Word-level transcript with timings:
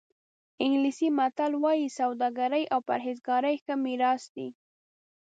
انګلیسي 0.63 1.07
متل 1.17 1.51
وایي 1.63 1.87
سوداګري 1.99 2.63
او 2.73 2.79
پرهېزګاري 2.89 3.55
ښه 3.63 3.73
میراث 3.85 4.23
دی. 4.35 4.47